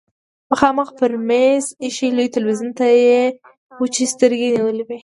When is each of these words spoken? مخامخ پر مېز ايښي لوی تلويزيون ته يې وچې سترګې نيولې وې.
مخامخ 0.51 0.87
پر 0.99 1.11
مېز 1.27 1.65
ايښي 1.83 2.07
لوی 2.17 2.27
تلويزيون 2.35 2.69
ته 2.79 2.85
يې 3.03 3.21
وچې 3.81 4.05
سترګې 4.13 4.47
نيولې 4.55 4.83
وې. 4.87 4.97